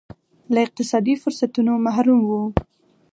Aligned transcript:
له 0.53 0.59
اقتصادي 0.65 1.13
فرصتونو 1.23 1.73
محروم 1.85 2.19
وو. 2.25 2.43